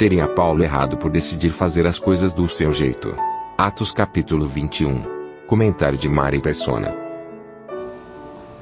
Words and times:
Teria 0.00 0.26
Paulo 0.26 0.62
errado 0.62 0.96
por 0.96 1.10
decidir 1.10 1.50
fazer 1.50 1.86
as 1.86 1.98
coisas 1.98 2.32
do 2.32 2.48
seu 2.48 2.72
jeito. 2.72 3.14
Atos 3.58 3.92
capítulo 3.92 4.46
21. 4.46 5.02
Comentário 5.46 5.98
de 5.98 6.08
Mari 6.08 6.40
Persona. 6.40 6.90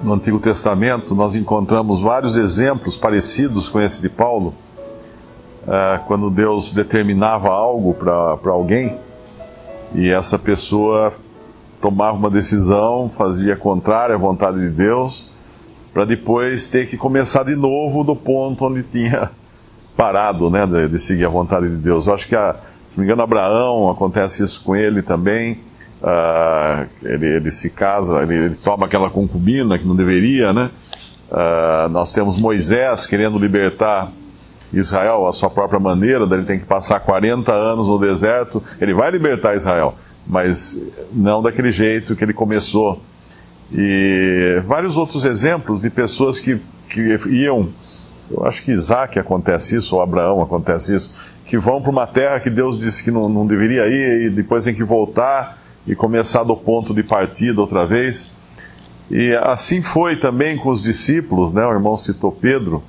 No 0.03 0.15
Antigo 0.15 0.41
Testamento, 0.41 1.15
nós 1.15 1.37
encontramos 1.37 2.01
vários 2.01 2.35
exemplos 2.35 2.97
parecidos 2.97 3.69
com 3.69 3.81
esse 3.81 4.03
de 4.03 4.09
Paulo. 4.09 4.53
Uh, 5.63 6.05
quando 6.09 6.29
Deus 6.29 6.73
determinava 6.73 7.51
algo 7.51 7.95
para 7.95 8.51
alguém 8.51 8.99
e 9.95 10.09
essa 10.09 10.41
pessoa 10.41 11.13
tomava 11.81 12.17
uma 12.17 12.31
decisão, 12.31 13.13
fazia 13.17 13.55
contrária 13.55 14.17
à 14.17 14.19
vontade 14.19 14.59
de 14.59 14.71
Deus, 14.71 15.31
para 15.95 16.05
depois 16.05 16.67
ter 16.67 16.89
que 16.89 16.97
começar 16.97 17.45
de 17.45 17.55
novo 17.55 18.03
do 18.03 18.17
ponto 18.17 18.65
onde 18.65 18.83
tinha 18.83 19.31
parado, 19.99 20.49
né, 20.49 20.65
de, 20.65 20.91
de, 20.91 20.99
seguir 21.01 21.25
a 21.25 21.29
vontade 21.29 21.69
de 21.69 21.75
Deus. 21.75 22.07
Eu 22.07 22.15
acho 22.15 22.29
que, 22.29 22.37
a, 22.37 22.55
se 22.89 22.97
não 22.97 23.05
me 23.05 23.11
engano, 23.11 23.21
Abraão 23.21 23.91
acontece 23.91 24.45
isso 24.45 24.63
com 24.63 24.77
ele 24.77 25.03
também. 25.03 25.61
Uh, 26.01 26.87
ele, 27.03 27.27
ele, 27.27 27.51
se 27.51 27.69
casa, 27.69 28.23
ele, 28.23 28.35
ele, 28.37 28.55
toma 28.55 28.87
aquela 28.87 29.11
concubina 29.11 29.77
que 29.77 29.85
não 29.85 29.97
deveria, 29.97 30.53
né? 30.53 30.71
Uh, 31.29 31.89
nós 31.89 32.13
temos 32.13 32.41
Moisés 32.41 33.07
querendo 33.07 33.37
libertar 33.37 34.13
Israel 34.73 35.27
à 35.27 35.33
sua 35.33 35.51
própria 35.51 35.81
maneira, 35.81 36.29
daí 36.29 36.39
ele 36.39 36.47
tem 36.47 36.61
que 36.61 36.65
passar 36.67 37.01
40 37.01 37.53
anos 37.53 37.89
no 37.89 37.99
deserto. 37.99 38.63
Ele 38.81 38.95
vai 38.95 39.11
libertar 39.11 39.57
Israel, 39.57 39.97
mas 40.25 40.81
não 41.13 41.43
daquele 41.43 41.73
jeito 41.73 42.15
que 42.15 42.23
ele 42.23 42.33
começou. 42.33 43.03
E 43.73 44.63
vários 44.65 44.97
outros 44.97 45.25
exemplos 45.25 45.83
de 45.83 45.91
pessoas 45.91 46.39
que, 46.39 46.63
que 46.89 47.19
iam 47.31 47.71
eu 48.31 48.45
acho 48.45 48.63
que 48.63 48.73
Isaac 48.73 49.19
acontece 49.19 49.77
isso, 49.77 49.97
ou 49.97 50.03
Abraão 50.03 50.43
acontece 50.43 50.95
isso, 50.95 51.13
que 51.45 51.59
vão 51.59 51.81
para 51.81 51.91
uma 51.91 52.07
terra 52.07 52.41
que 52.41 52.51
Deus 52.51 52.79
disse 52.79 53.03
que 53.03 53.11
não, 53.11 53.29
não 53.29 53.47
deveria 53.47 53.87
ir, 53.87 54.27
e 54.27 54.31
depois 54.31 54.65
tem 54.65 54.75
que 54.75 54.85
voltar 54.85 55.59
e 55.87 55.95
começar 55.95 56.45
do 56.45 56.57
ponto 56.57 56.93
de 56.93 57.03
partida 57.03 57.61
outra 57.61 57.87
vez. 57.87 58.33
E 59.11 59.35
assim 59.37 59.81
foi 59.81 60.17
também 60.17 60.59
com 60.59 60.69
os 60.69 60.83
discípulos, 60.83 61.53
né? 61.53 61.65
O 61.65 61.73
irmão 61.73 61.97
citou 61.97 62.31
Pedro. 62.31 62.83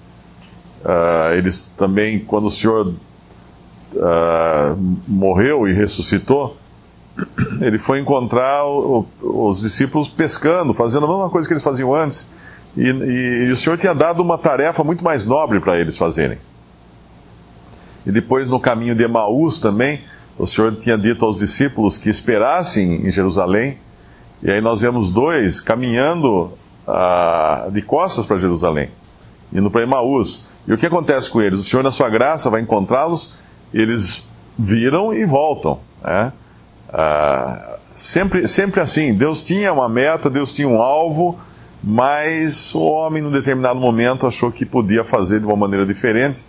Uh, 0.83 1.33
eles 1.37 1.65
também, 1.77 2.19
quando 2.19 2.47
o 2.47 2.51
Senhor 2.51 2.87
uh, 3.93 4.77
morreu 5.07 5.65
e 5.65 5.73
ressuscitou, 5.73 6.57
ele 7.61 7.79
foi 7.79 7.99
encontrar 7.99 8.65
o, 8.65 9.05
os 9.21 9.61
discípulos 9.61 10.09
pescando, 10.09 10.73
fazendo 10.73 11.05
a 11.05 11.09
mesma 11.09 11.29
coisa 11.29 11.47
que 11.47 11.53
eles 11.53 11.63
faziam 11.63 11.93
antes. 11.95 12.29
E, 12.77 12.83
e, 12.83 13.45
e 13.47 13.51
o 13.51 13.57
Senhor 13.57 13.77
tinha 13.77 13.93
dado 13.93 14.21
uma 14.21 14.37
tarefa 14.37 14.83
muito 14.83 15.03
mais 15.03 15.25
nobre 15.25 15.59
para 15.59 15.79
eles 15.79 15.97
fazerem. 15.97 16.37
E 18.05 18.11
depois, 18.11 18.47
no 18.47 18.59
caminho 18.59 18.95
de 18.95 19.03
Emaús 19.03 19.59
também, 19.59 20.01
o 20.37 20.47
Senhor 20.47 20.75
tinha 20.75 20.97
dito 20.97 21.25
aos 21.25 21.37
discípulos 21.37 21.97
que 21.97 22.09
esperassem 22.09 23.07
em 23.07 23.11
Jerusalém. 23.11 23.77
E 24.41 24.49
aí 24.49 24.61
nós 24.61 24.81
vemos 24.81 25.11
dois 25.11 25.59
caminhando 25.59 26.53
ah, 26.87 27.67
de 27.71 27.81
costas 27.81 28.25
para 28.25 28.37
Jerusalém, 28.37 28.89
indo 29.52 29.69
para 29.69 29.83
Emaús. 29.83 30.45
E 30.65 30.73
o 30.73 30.77
que 30.77 30.85
acontece 30.85 31.29
com 31.29 31.41
eles? 31.41 31.59
O 31.59 31.63
Senhor, 31.63 31.83
na 31.83 31.91
sua 31.91 32.09
graça, 32.09 32.49
vai 32.49 32.61
encontrá-los, 32.61 33.33
eles 33.73 34.27
viram 34.58 35.13
e 35.13 35.25
voltam. 35.25 35.79
Né? 36.02 36.31
Ah, 36.91 37.77
sempre, 37.95 38.47
sempre 38.47 38.79
assim, 38.79 39.13
Deus 39.13 39.43
tinha 39.43 39.73
uma 39.73 39.89
meta, 39.89 40.29
Deus 40.29 40.53
tinha 40.53 40.67
um 40.67 40.81
alvo, 40.81 41.37
mas 41.83 42.75
o 42.75 42.81
homem, 42.81 43.21
num 43.21 43.31
determinado 43.31 43.79
momento, 43.79 44.27
achou 44.27 44.51
que 44.51 44.65
podia 44.65 45.03
fazer 45.03 45.39
de 45.39 45.45
uma 45.45 45.55
maneira 45.55 45.85
diferente 45.85 46.43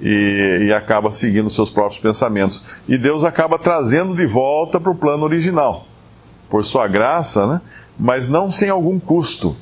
e, 0.00 0.66
e 0.68 0.72
acaba 0.72 1.10
seguindo 1.10 1.48
seus 1.48 1.70
próprios 1.70 2.00
pensamentos. 2.00 2.62
E 2.86 2.98
Deus 2.98 3.24
acaba 3.24 3.58
trazendo 3.58 4.14
de 4.14 4.26
volta 4.26 4.78
para 4.78 4.92
o 4.92 4.94
plano 4.94 5.24
original, 5.24 5.86
por 6.50 6.64
sua 6.64 6.86
graça, 6.86 7.46
né? 7.46 7.60
mas 7.98 8.28
não 8.28 8.50
sem 8.50 8.68
algum 8.68 8.98
custo. 8.98 9.56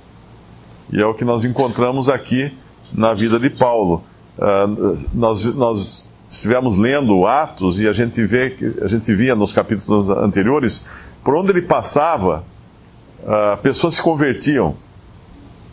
E 0.93 1.01
é 1.01 1.07
o 1.07 1.15
que 1.15 1.25
nós 1.25 1.45
encontramos 1.45 2.09
aqui 2.09 2.53
na 2.93 3.15
vida 3.15 3.39
de 3.39 3.51
Paulo. 3.51 4.03
Uh, 4.37 4.99
nós, 5.15 5.45
nós 5.55 6.09
estivemos 6.29 6.77
lendo 6.77 7.25
Atos 7.25 7.79
e 7.79 7.87
a 7.87 7.93
gente 7.93 8.25
vê, 8.27 8.57
a 8.83 8.89
gente 8.89 9.15
via 9.15 9.37
nos 9.37 9.53
capítulos 9.53 10.11
anteriores, 10.11 10.85
por 11.23 11.37
onde 11.37 11.51
ele 11.51 11.63
passava, 11.63 12.45
uh, 13.23 13.57
pessoas 13.63 13.95
se 13.95 14.03
convertiam 14.03 14.77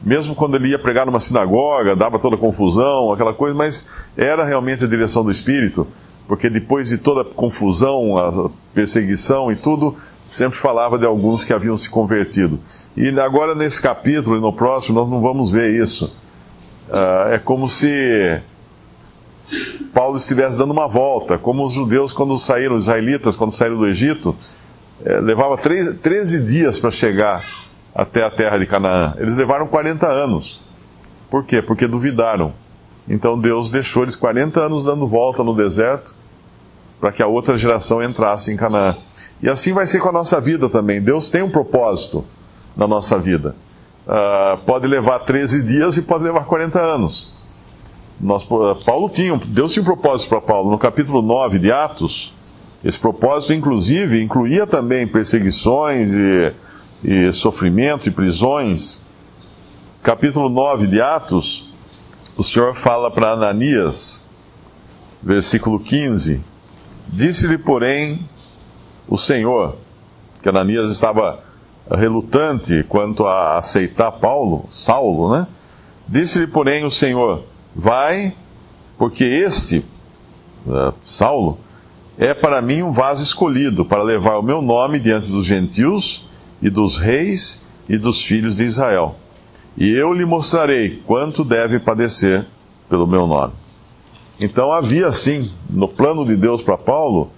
mesmo 0.03 0.35
quando 0.35 0.55
ele 0.55 0.69
ia 0.69 0.79
pregar 0.79 1.05
numa 1.05 1.19
sinagoga, 1.19 1.95
dava 1.95 2.17
toda 2.17 2.37
confusão, 2.37 3.11
aquela 3.11 3.33
coisa, 3.33 3.55
mas 3.55 3.87
era 4.17 4.43
realmente 4.43 4.83
a 4.83 4.87
direção 4.87 5.23
do 5.23 5.31
Espírito, 5.31 5.87
porque 6.27 6.49
depois 6.49 6.89
de 6.89 6.97
toda 6.97 7.21
a 7.21 7.25
confusão, 7.25 8.17
a 8.17 8.49
perseguição 8.73 9.51
e 9.51 9.55
tudo, 9.55 9.95
sempre 10.29 10.57
falava 10.57 10.97
de 10.97 11.05
alguns 11.05 11.43
que 11.43 11.53
haviam 11.53 11.77
se 11.77 11.89
convertido. 11.89 12.59
E 12.95 13.07
agora 13.19 13.53
nesse 13.53 13.81
capítulo 13.81 14.37
e 14.37 14.39
no 14.39 14.53
próximo 14.53 14.99
nós 14.99 15.09
não 15.09 15.21
vamos 15.21 15.51
ver 15.51 15.75
isso. 15.81 16.05
Uh, 16.89 17.33
é 17.33 17.39
como 17.39 17.69
se 17.69 18.41
Paulo 19.93 20.17
estivesse 20.17 20.57
dando 20.57 20.71
uma 20.71 20.87
volta, 20.87 21.37
como 21.37 21.65
os 21.65 21.73
judeus 21.73 22.13
quando 22.13 22.37
saíram, 22.39 22.75
os 22.75 22.83
israelitas 22.83 23.35
quando 23.35 23.51
saíram 23.51 23.77
do 23.77 23.85
Egito, 23.85 24.35
eh, 25.03 25.19
levava 25.19 25.57
13 25.57 26.45
dias 26.45 26.79
para 26.79 26.91
chegar 26.91 27.43
até 27.93 28.23
a 28.23 28.29
terra 28.29 28.57
de 28.57 28.65
Canaã. 28.65 29.15
Eles 29.17 29.37
levaram 29.37 29.67
40 29.67 30.07
anos. 30.09 30.59
Por 31.29 31.45
quê? 31.45 31.61
Porque 31.61 31.87
duvidaram. 31.87 32.53
Então 33.07 33.39
Deus 33.39 33.69
deixou 33.69 34.03
eles 34.03 34.15
40 34.15 34.59
anos 34.59 34.83
dando 34.83 35.07
volta 35.07 35.43
no 35.43 35.55
deserto 35.55 36.13
para 36.99 37.11
que 37.11 37.23
a 37.23 37.27
outra 37.27 37.57
geração 37.57 38.01
entrasse 38.01 38.51
em 38.51 38.57
Canaã. 38.57 38.95
E 39.41 39.49
assim 39.49 39.73
vai 39.73 39.85
ser 39.85 39.99
com 39.99 40.09
a 40.09 40.13
nossa 40.13 40.39
vida 40.39 40.69
também. 40.69 41.01
Deus 41.01 41.29
tem 41.29 41.41
um 41.41 41.49
propósito 41.49 42.23
na 42.75 42.87
nossa 42.87 43.17
vida. 43.17 43.55
Uh, 44.05 44.57
pode 44.65 44.87
levar 44.87 45.19
13 45.19 45.63
dias 45.63 45.97
e 45.97 46.03
pode 46.03 46.23
levar 46.23 46.45
40 46.45 46.79
anos. 46.79 47.31
Nós, 48.19 48.43
Paulo 48.85 49.09
tinha, 49.09 49.35
Deus 49.47 49.73
tinha 49.73 49.81
um 49.81 49.85
propósito 49.85 50.29
para 50.29 50.41
Paulo. 50.41 50.69
No 50.69 50.77
capítulo 50.77 51.23
9 51.23 51.57
de 51.57 51.71
Atos, 51.71 52.31
esse 52.83 52.99
propósito, 52.99 53.53
inclusive, 53.53 54.21
incluía 54.21 54.67
também 54.67 55.07
perseguições 55.07 56.13
e 56.13 56.53
e 57.03 57.31
sofrimento 57.31 58.07
e 58.07 58.11
prisões. 58.11 59.03
Capítulo 60.03 60.49
9 60.49 60.87
de 60.87 61.01
Atos, 61.01 61.69
o 62.37 62.43
Senhor 62.43 62.73
fala 62.73 63.11
para 63.11 63.31
Ananias, 63.31 64.23
versículo 65.21 65.79
15: 65.79 66.41
Disse-lhe, 67.07 67.57
porém, 67.57 68.27
o 69.07 69.17
Senhor, 69.17 69.77
que 70.41 70.49
Ananias 70.49 70.91
estava 70.91 71.43
relutante 71.89 72.83
quanto 72.87 73.25
a 73.25 73.57
aceitar 73.57 74.11
Paulo, 74.13 74.65
Saulo, 74.69 75.31
né? 75.33 75.47
Disse-lhe, 76.07 76.47
porém, 76.47 76.83
o 76.83 76.89
Senhor: 76.89 77.43
Vai, 77.75 78.35
porque 78.97 79.23
este, 79.23 79.85
uh, 80.65 80.93
Saulo, 81.03 81.59
é 82.17 82.33
para 82.33 82.61
mim 82.61 82.83
um 82.83 82.91
vaso 82.91 83.23
escolhido 83.23 83.85
para 83.85 84.03
levar 84.03 84.37
o 84.37 84.43
meu 84.43 84.61
nome 84.61 84.99
diante 84.99 85.31
dos 85.31 85.45
gentios 85.45 86.29
e 86.61 86.69
dos 86.69 86.97
reis 86.97 87.65
e 87.89 87.97
dos 87.97 88.23
filhos 88.23 88.57
de 88.57 88.63
Israel. 88.63 89.15
E 89.77 89.89
eu 89.89 90.13
lhe 90.13 90.25
mostrarei 90.25 91.01
quanto 91.05 91.43
deve 91.43 91.79
padecer 91.79 92.45
pelo 92.89 93.07
meu 93.07 93.25
nome. 93.25 93.53
Então 94.39 94.71
havia 94.71 95.11
sim, 95.11 95.51
no 95.69 95.87
plano 95.87 96.25
de 96.25 96.35
Deus 96.35 96.61
para 96.61 96.77
Paulo, 96.77 97.31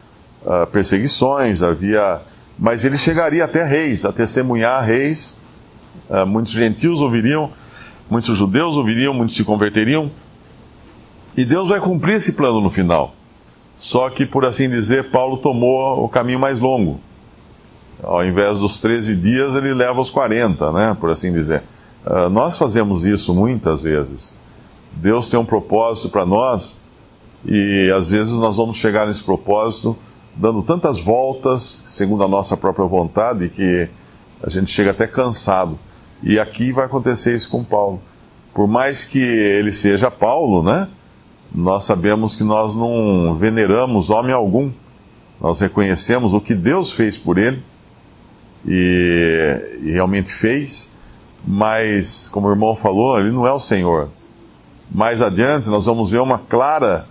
uh, 0.43 0.65
perseguições, 0.67 1.61
havia. 1.61 2.21
Mas 2.57 2.85
ele 2.85 2.97
chegaria 2.97 3.45
até 3.45 3.63
reis, 3.63 4.05
a 4.05 4.11
testemunhar 4.11 4.83
reis. 4.83 5.39
Uh, 6.09 6.25
muitos 6.25 6.53
gentios 6.53 7.01
ouviriam, 7.01 7.51
muitos 8.09 8.37
judeus 8.37 8.75
ouviriam, 8.75 9.13
muitos 9.13 9.35
se 9.35 9.43
converteriam. 9.43 10.11
E 11.35 11.45
Deus 11.45 11.69
vai 11.69 11.79
cumprir 11.79 12.15
esse 12.15 12.33
plano 12.33 12.61
no 12.61 12.69
final. 12.69 13.15
Só 13.75 14.09
que, 14.09 14.25
por 14.25 14.45
assim 14.45 14.69
dizer, 14.69 15.09
Paulo 15.09 15.37
tomou 15.37 16.03
o 16.03 16.09
caminho 16.09 16.39
mais 16.39 16.59
longo 16.59 16.99
ao 18.03 18.25
invés 18.25 18.59
dos 18.59 18.79
13 18.79 19.15
dias, 19.15 19.55
ele 19.55 19.73
leva 19.73 19.99
os 19.99 20.09
40, 20.09 20.71
né, 20.71 20.97
por 20.99 21.09
assim 21.09 21.31
dizer. 21.31 21.63
Uh, 22.05 22.29
nós 22.29 22.57
fazemos 22.57 23.05
isso 23.05 23.33
muitas 23.33 23.81
vezes. 23.81 24.37
Deus 24.93 25.29
tem 25.29 25.39
um 25.39 25.45
propósito 25.45 26.09
para 26.09 26.25
nós 26.25 26.81
e 27.45 27.91
às 27.95 28.09
vezes 28.09 28.33
nós 28.33 28.57
vamos 28.57 28.77
chegar 28.77 29.07
nesse 29.07 29.23
propósito 29.23 29.97
dando 30.35 30.61
tantas 30.63 30.99
voltas, 30.99 31.81
segundo 31.85 32.23
a 32.23 32.27
nossa 32.27 32.57
própria 32.57 32.85
vontade, 32.85 33.49
que 33.49 33.87
a 34.41 34.49
gente 34.49 34.71
chega 34.71 34.91
até 34.91 35.07
cansado. 35.07 35.77
E 36.21 36.39
aqui 36.39 36.71
vai 36.71 36.85
acontecer 36.85 37.35
isso 37.35 37.49
com 37.49 37.63
Paulo. 37.63 38.01
Por 38.53 38.67
mais 38.67 39.03
que 39.03 39.19
ele 39.19 39.71
seja 39.71 40.09
Paulo, 40.09 40.63
né? 40.63 40.89
Nós 41.53 41.83
sabemos 41.83 42.35
que 42.35 42.43
nós 42.43 42.75
não 42.75 43.35
veneramos 43.35 44.09
homem 44.09 44.33
algum. 44.33 44.71
Nós 45.39 45.59
reconhecemos 45.59 46.33
o 46.33 46.41
que 46.41 46.55
Deus 46.55 46.91
fez 46.91 47.17
por 47.17 47.37
ele 47.37 47.61
e, 48.65 49.79
e 49.81 49.91
realmente 49.91 50.31
fez, 50.31 50.93
mas, 51.45 52.29
como 52.29 52.47
o 52.47 52.51
irmão 52.51 52.75
falou, 52.75 53.19
ele 53.19 53.31
não 53.31 53.45
é 53.45 53.51
o 53.51 53.59
Senhor. 53.59 54.09
Mais 54.89 55.21
adiante, 55.21 55.69
nós 55.69 55.85
vamos 55.85 56.11
ver 56.11 56.21
uma 56.21 56.37
clara 56.37 57.07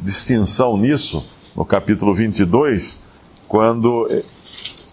distinção 0.00 0.76
nisso, 0.76 1.24
no 1.54 1.64
capítulo 1.64 2.14
22, 2.14 3.02
quando 3.48 4.08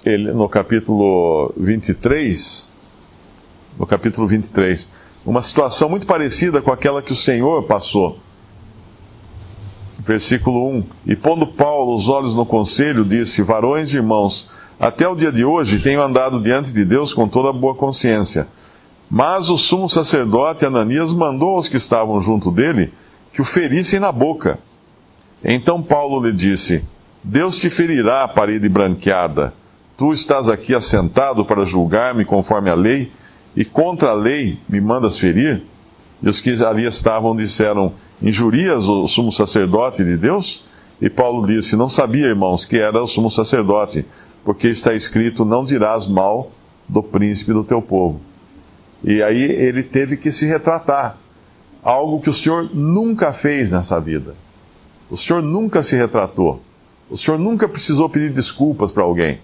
ele, 0.05 0.31
no 0.31 0.49
capítulo 0.49 1.53
23, 1.57 2.69
no 3.77 3.85
capítulo 3.85 4.27
23, 4.27 4.91
uma 5.25 5.41
situação 5.41 5.89
muito 5.89 6.05
parecida 6.05 6.61
com 6.61 6.71
aquela 6.71 7.01
que 7.01 7.13
o 7.13 7.15
Senhor 7.17 7.63
passou. 7.63 8.19
Versículo 9.99 10.69
1: 10.69 10.83
E 11.07 11.15
pondo 11.15 11.47
Paulo 11.47 11.95
os 11.95 12.09
olhos 12.09 12.35
no 12.35 12.45
conselho, 12.45 13.05
disse: 13.05 13.41
Varões 13.41 13.93
e 13.93 13.97
irmãos, 13.97 14.49
até 14.79 15.07
o 15.07 15.15
dia 15.15 15.31
de 15.31 15.45
hoje 15.45 15.79
tenho 15.79 16.01
andado 16.01 16.41
diante 16.41 16.73
de 16.73 16.83
Deus 16.83 17.13
com 17.13 17.27
toda 17.27 17.53
boa 17.53 17.75
consciência. 17.75 18.47
Mas 19.09 19.49
o 19.49 19.57
sumo 19.57 19.87
sacerdote 19.87 20.65
Ananias 20.65 21.11
mandou 21.11 21.55
aos 21.55 21.69
que 21.69 21.77
estavam 21.77 22.19
junto 22.19 22.51
dele 22.51 22.91
que 23.31 23.41
o 23.41 23.45
ferissem 23.45 23.99
na 23.99 24.11
boca. 24.11 24.59
Então 25.43 25.81
Paulo 25.81 26.25
lhe 26.25 26.33
disse: 26.33 26.83
Deus 27.23 27.57
te 27.57 27.69
ferirá 27.69 28.23
a 28.23 28.27
parede 28.27 28.67
branqueada. 28.67 29.53
Tu 29.97 30.11
estás 30.11 30.49
aqui 30.49 30.73
assentado 30.73 31.45
para 31.45 31.65
julgar-me 31.65 32.25
conforme 32.25 32.69
a 32.69 32.75
lei, 32.75 33.11
e 33.55 33.63
contra 33.63 34.09
a 34.09 34.13
lei 34.13 34.57
me 34.67 34.81
mandas 34.81 35.17
ferir? 35.17 35.63
E 36.21 36.29
os 36.29 36.41
que 36.41 36.51
ali 36.63 36.85
estavam 36.85 37.35
disseram: 37.35 37.93
Injurias 38.21 38.87
o 38.87 39.05
sumo 39.07 39.31
sacerdote 39.31 40.03
de 40.03 40.17
Deus? 40.17 40.63
E 41.01 41.09
Paulo 41.09 41.45
disse: 41.45 41.75
Não 41.75 41.89
sabia, 41.89 42.27
irmãos, 42.27 42.65
que 42.65 42.77
era 42.77 43.01
o 43.01 43.07
sumo 43.07 43.29
sacerdote, 43.29 44.05
porque 44.43 44.67
está 44.67 44.93
escrito: 44.93 45.45
Não 45.45 45.63
dirás 45.63 46.07
mal 46.07 46.51
do 46.87 47.01
príncipe 47.01 47.53
do 47.53 47.63
teu 47.63 47.81
povo. 47.81 48.19
E 49.03 49.21
aí 49.21 49.41
ele 49.41 49.83
teve 49.83 50.15
que 50.15 50.31
se 50.31 50.45
retratar, 50.45 51.17
algo 51.81 52.21
que 52.21 52.29
o 52.29 52.33
Senhor 52.33 52.69
nunca 52.73 53.33
fez 53.33 53.71
nessa 53.71 53.99
vida. 53.99 54.35
O 55.09 55.17
Senhor 55.17 55.41
nunca 55.41 55.83
se 55.83 55.95
retratou. 55.95 56.61
O 57.09 57.17
Senhor 57.17 57.37
nunca 57.37 57.67
precisou 57.67 58.09
pedir 58.09 58.31
desculpas 58.31 58.91
para 58.91 59.03
alguém. 59.03 59.39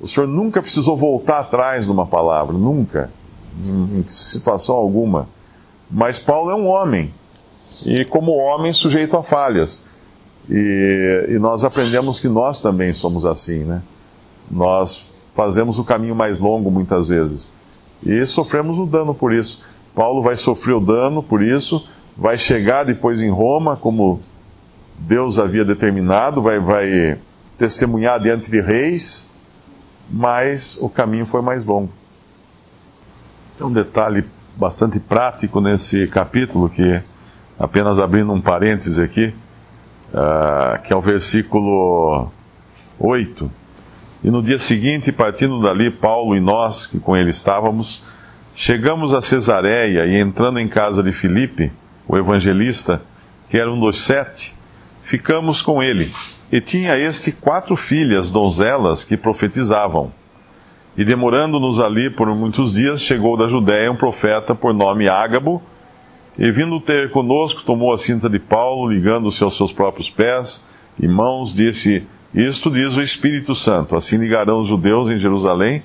O 0.00 0.08
Senhor 0.08 0.26
nunca 0.26 0.62
precisou 0.62 0.96
voltar 0.96 1.40
atrás 1.40 1.86
numa 1.86 2.06
palavra, 2.06 2.56
nunca, 2.56 3.10
em 3.62 4.02
situação 4.06 4.74
alguma. 4.74 5.28
Mas 5.90 6.18
Paulo 6.18 6.50
é 6.50 6.54
um 6.54 6.66
homem, 6.66 7.12
e 7.84 8.04
como 8.04 8.32
homem 8.32 8.72
sujeito 8.72 9.16
a 9.16 9.22
falhas. 9.22 9.84
E, 10.48 11.26
e, 11.28 11.38
nós 11.38 11.64
aprendemos 11.64 12.18
que 12.18 12.28
nós 12.28 12.60
também 12.60 12.92
somos 12.92 13.26
assim, 13.26 13.62
né? 13.62 13.82
Nós 14.50 15.08
fazemos 15.34 15.78
o 15.78 15.84
caminho 15.84 16.14
mais 16.14 16.38
longo 16.38 16.70
muitas 16.70 17.08
vezes. 17.08 17.54
E 18.02 18.24
sofremos 18.26 18.78
o 18.78 18.86
dano 18.86 19.14
por 19.14 19.32
isso. 19.32 19.62
Paulo 19.94 20.22
vai 20.22 20.36
sofrer 20.36 20.74
o 20.74 20.80
dano 20.80 21.22
por 21.22 21.42
isso, 21.42 21.86
vai 22.16 22.36
chegar 22.36 22.84
depois 22.84 23.20
em 23.20 23.28
Roma, 23.28 23.76
como 23.76 24.20
Deus 24.98 25.38
havia 25.38 25.64
determinado, 25.64 26.42
vai, 26.42 26.58
vai 26.58 27.18
testemunhar 27.56 28.20
diante 28.20 28.50
de 28.50 28.60
reis, 28.60 29.34
mas 30.08 30.78
o 30.80 30.88
caminho 30.88 31.26
foi 31.26 31.42
mais 31.42 31.64
longo. 31.64 31.90
Tem 33.56 33.66
um 33.66 33.72
detalhe 33.72 34.24
bastante 34.56 34.98
prático 34.98 35.60
nesse 35.60 36.06
capítulo, 36.06 36.68
que, 36.68 37.02
apenas 37.58 37.98
abrindo 37.98 38.32
um 38.32 38.40
parêntese 38.40 39.02
aqui, 39.02 39.34
uh, 40.12 40.82
que 40.82 40.92
é 40.92 40.96
o 40.96 41.00
versículo 41.00 42.30
8. 42.98 43.59
E 44.22 44.30
no 44.30 44.42
dia 44.42 44.58
seguinte, 44.58 45.10
partindo 45.10 45.60
dali, 45.60 45.90
Paulo 45.90 46.36
e 46.36 46.40
nós, 46.40 46.86
que 46.86 46.98
com 46.98 47.16
ele 47.16 47.30
estávamos, 47.30 48.04
chegamos 48.54 49.14
a 49.14 49.22
Cesareia 49.22 50.04
e 50.06 50.18
entrando 50.18 50.58
em 50.58 50.68
casa 50.68 51.02
de 51.02 51.10
Filipe, 51.10 51.72
o 52.06 52.18
evangelista, 52.18 53.00
que 53.48 53.58
era 53.58 53.72
um 53.72 53.80
dos 53.80 53.98
sete, 53.98 54.54
ficamos 55.00 55.62
com 55.62 55.82
ele. 55.82 56.12
E 56.52 56.60
tinha 56.60 56.98
este 56.98 57.32
quatro 57.32 57.76
filhas 57.76 58.30
donzelas 58.30 59.04
que 59.04 59.16
profetizavam. 59.16 60.12
E 60.96 61.04
demorando-nos 61.04 61.80
ali 61.80 62.10
por 62.10 62.28
muitos 62.34 62.74
dias, 62.74 63.00
chegou 63.00 63.36
da 63.36 63.48
Judéia 63.48 63.90
um 63.90 63.96
profeta 63.96 64.54
por 64.54 64.74
nome 64.74 65.08
Ágabo, 65.08 65.62
e 66.38 66.50
vindo 66.50 66.80
ter 66.80 67.10
conosco, 67.10 67.62
tomou 67.62 67.92
a 67.92 67.98
cinta 67.98 68.28
de 68.28 68.38
Paulo, 68.38 68.90
ligando-se 68.90 69.42
aos 69.42 69.56
seus 69.56 69.72
próprios 69.72 70.10
pés 70.10 70.64
e 70.98 71.08
mãos, 71.08 71.54
disse: 71.54 72.06
isto 72.34 72.70
diz 72.70 72.96
o 72.96 73.02
Espírito 73.02 73.54
Santo: 73.54 73.96
assim 73.96 74.16
ligarão 74.16 74.60
os 74.60 74.68
judeus 74.68 75.10
em 75.10 75.18
Jerusalém 75.18 75.82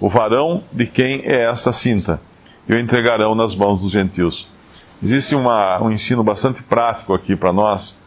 o 0.00 0.08
varão 0.08 0.64
de 0.72 0.86
quem 0.86 1.22
é 1.24 1.44
esta 1.44 1.72
cinta, 1.72 2.20
e 2.68 2.74
o 2.74 2.78
entregarão 2.78 3.34
nas 3.34 3.54
mãos 3.54 3.80
dos 3.80 3.92
gentios. 3.92 4.48
Existe 5.02 5.34
uma, 5.34 5.82
um 5.82 5.90
ensino 5.90 6.24
bastante 6.24 6.62
prático 6.62 7.12
aqui 7.12 7.36
para 7.36 7.52
nós, 7.52 7.98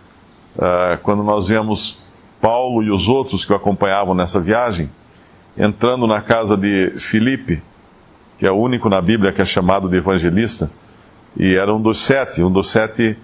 uh, 0.55 0.97
quando 1.03 1.23
nós 1.23 1.47
vemos 1.47 2.01
Paulo 2.41 2.83
e 2.83 2.91
os 2.91 3.07
outros 3.07 3.45
que 3.45 3.53
o 3.53 3.55
acompanhavam 3.55 4.13
nessa 4.13 4.39
viagem, 4.39 4.89
entrando 5.57 6.07
na 6.07 6.21
casa 6.21 6.57
de 6.57 6.91
Filipe, 6.97 7.61
que 8.37 8.45
é 8.45 8.51
o 8.51 8.55
único 8.55 8.89
na 8.89 9.01
Bíblia 9.01 9.31
que 9.31 9.41
é 9.41 9.45
chamado 9.45 9.87
de 9.87 9.97
evangelista, 9.97 10.71
e 11.37 11.55
era 11.55 11.73
um 11.73 11.81
dos 11.81 11.99
sete, 11.99 12.43
um 12.43 12.51
dos 12.51 12.69
sete 12.69 13.17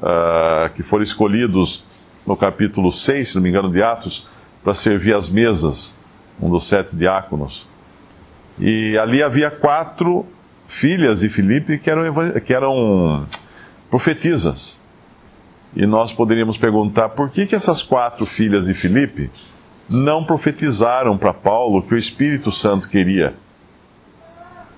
uh, 0.00 0.72
que 0.74 0.82
foram 0.82 1.02
escolhidos 1.02 1.84
no 2.26 2.36
capítulo 2.36 2.90
6, 2.90 3.28
se 3.28 3.34
não 3.34 3.42
me 3.42 3.48
engano, 3.48 3.70
de 3.70 3.82
Atos, 3.82 4.26
para 4.62 4.74
servir 4.74 5.14
as 5.14 5.28
mesas, 5.28 5.98
um 6.40 6.50
dos 6.50 6.66
sete 6.66 6.96
diáconos. 6.96 7.68
E 8.58 8.96
ali 8.98 9.22
havia 9.22 9.50
quatro 9.50 10.26
filhas 10.66 11.20
de 11.20 11.28
Filipe 11.28 11.78
que 11.78 11.90
eram, 11.90 12.40
que 12.44 12.54
eram 12.54 13.26
profetisas. 13.90 14.80
E 15.76 15.86
nós 15.86 16.12
poderíamos 16.12 16.56
perguntar 16.56 17.10
por 17.10 17.28
que, 17.30 17.46
que 17.46 17.54
essas 17.54 17.82
quatro 17.82 18.24
filhas 18.24 18.66
de 18.66 18.74
Filipe 18.74 19.30
não 19.90 20.24
profetizaram 20.24 21.18
para 21.18 21.32
Paulo 21.32 21.82
que 21.82 21.94
o 21.94 21.98
Espírito 21.98 22.50
Santo 22.50 22.88
queria 22.88 23.34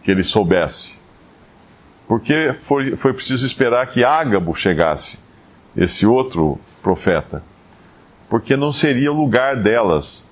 que 0.03 0.11
ele 0.11 0.25
soubesse. 0.25 0.99
Porque 2.09 2.55
foi, 2.63 2.97
foi 2.97 3.13
preciso 3.13 3.45
esperar 3.45 3.87
que 3.89 4.05
Ágabo 4.05 4.55
chegasse, 4.55 5.19
esse 5.77 6.07
outro 6.07 6.59
profeta, 6.83 7.43
porque 8.31 8.57
não 8.57 8.73
seria 8.73 9.13
lugar 9.13 9.57
delas 9.57 10.31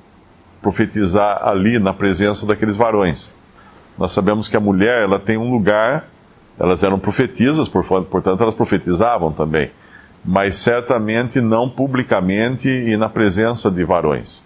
profetizar 0.63 1.47
ali 1.47 1.79
na 1.79 1.93
presença 1.93 2.47
daqueles 2.47 2.75
varões. 2.75 3.33
Nós 3.99 4.13
sabemos 4.13 4.49
que 4.49 4.57
a 4.57 4.61
mulher 4.61 5.03
ela 5.03 5.19
tem 5.19 5.37
um 5.37 5.51
lugar, 5.51 6.07
elas 6.59 6.83
eram 6.83 6.99
profetisas, 6.99 7.69
portanto 7.69 8.41
elas 8.41 8.55
profetizavam 8.55 9.31
também, 9.31 9.71
mas 10.25 10.57
certamente 10.57 11.41
não 11.41 11.69
publicamente 11.69 12.69
e 12.69 12.97
na 12.97 13.09
presença 13.09 13.71
de 13.71 13.85
varões. 13.85 14.43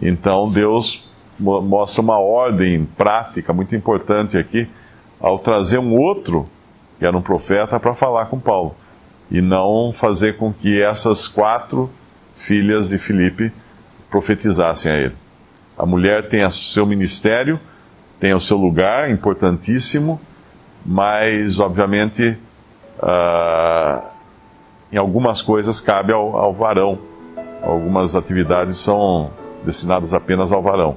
Então 0.00 0.50
Deus 0.50 1.06
mostra 1.38 2.00
uma 2.00 2.18
ordem 2.18 2.84
prática 2.96 3.52
muito 3.52 3.76
importante 3.76 4.38
aqui 4.38 4.68
ao 5.20 5.38
trazer 5.38 5.78
um 5.78 5.94
outro, 5.94 6.48
que 6.98 7.04
era 7.04 7.16
um 7.16 7.22
profeta, 7.22 7.78
para 7.78 7.94
falar 7.94 8.26
com 8.26 8.38
Paulo 8.38 8.74
e 9.30 9.40
não 9.40 9.92
fazer 9.92 10.36
com 10.36 10.52
que 10.52 10.82
essas 10.82 11.26
quatro 11.26 11.90
filhas 12.36 12.88
de 12.88 12.98
Filipe 12.98 13.52
profetizassem 14.10 14.92
a 14.92 14.96
ele. 14.96 15.16
A 15.76 15.84
mulher 15.84 16.28
tem 16.28 16.44
o 16.44 16.50
seu 16.50 16.86
ministério, 16.86 17.58
tem 18.20 18.32
o 18.32 18.40
seu 18.40 18.56
lugar 18.56 19.10
importantíssimo, 19.10 20.20
mas, 20.86 21.58
obviamente, 21.58 22.38
uh, 22.98 24.08
em 24.92 24.96
algumas 24.96 25.42
coisas 25.42 25.80
cabe 25.80 26.12
ao, 26.12 26.36
ao 26.36 26.52
varão. 26.52 26.98
Algumas 27.62 28.14
atividades 28.14 28.76
são 28.76 29.30
destinadas 29.64 30.14
apenas 30.14 30.52
ao 30.52 30.62
varão. 30.62 30.96